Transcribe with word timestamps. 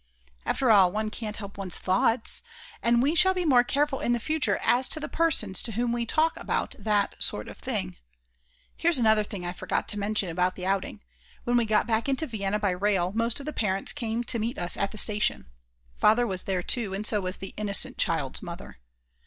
After 0.47 0.71
all, 0.71 0.91
one 0.91 1.11
can't 1.11 1.37
help 1.37 1.59
one's 1.59 1.77
thoughts, 1.77 2.41
and 2.81 3.03
we 3.03 3.13
shall 3.13 3.35
be 3.35 3.45
more 3.45 3.63
careful 3.63 3.99
in 3.99 4.17
future 4.17 4.57
as 4.63 4.89
to 4.89 4.99
the 4.99 5.07
persons 5.07 5.61
to 5.61 5.73
whom 5.73 5.91
we 5.91 6.07
talk 6.07 6.35
about 6.37 6.73
that 6.79 7.13
sort 7.21 7.47
of 7.47 7.59
thing. 7.59 7.97
Here's 8.75 8.97
another 8.97 9.23
thing 9.23 9.45
I 9.45 9.53
forgot 9.53 9.87
to 9.89 9.99
mention 9.99 10.29
about 10.29 10.55
the 10.55 10.65
outing: 10.65 11.01
When 11.43 11.55
we 11.55 11.65
got 11.65 11.85
back 11.85 12.09
into 12.09 12.25
Vienna 12.25 12.57
by 12.57 12.71
rail, 12.71 13.11
most 13.13 13.39
of 13.39 13.45
the 13.45 13.53
parents 13.53 13.93
came 13.93 14.23
to 14.23 14.39
meet 14.39 14.57
us 14.57 14.75
at 14.75 14.91
the 14.91 14.97
station; 14.97 15.45
Father 15.99 16.25
was 16.25 16.45
there 16.45 16.63
too, 16.63 16.95
and 16.95 17.05
so 17.05 17.21
was 17.21 17.37
the 17.37 17.53
"innocent 17.55 17.99
child's" 17.99 18.41
mother. 18.41 18.77